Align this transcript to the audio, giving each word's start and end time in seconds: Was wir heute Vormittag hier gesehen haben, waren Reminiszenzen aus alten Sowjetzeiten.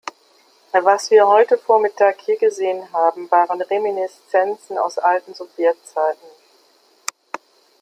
Was 0.81 1.11
wir 1.11 1.27
heute 1.27 1.59
Vormittag 1.59 2.21
hier 2.21 2.35
gesehen 2.39 2.91
haben, 2.91 3.29
waren 3.29 3.61
Reminiszenzen 3.61 4.79
aus 4.79 4.97
alten 4.97 5.35
Sowjetzeiten. 5.35 6.27